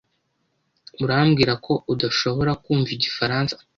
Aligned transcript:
Urambwira 1.03 1.53
ko 1.65 1.73
udashobora 1.93 2.51
kumva 2.63 2.89
igifaransa? 2.97 3.55